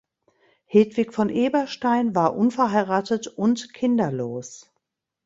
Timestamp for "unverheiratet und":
2.35-3.71